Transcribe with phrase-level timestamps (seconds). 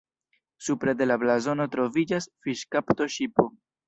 [0.69, 3.47] Supre de la blazono troviĝas fiŝkapto-ŝipo.